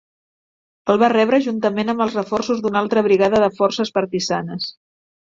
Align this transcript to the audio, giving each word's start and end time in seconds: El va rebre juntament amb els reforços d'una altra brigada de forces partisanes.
El 0.91 0.95
va 1.01 1.09
rebre 1.11 1.39
juntament 1.47 1.91
amb 1.93 2.01
els 2.05 2.15
reforços 2.19 2.63
d'una 2.63 2.81
altra 2.85 3.03
brigada 3.09 3.41
de 3.43 3.51
forces 3.59 3.93
partisanes. 3.99 4.67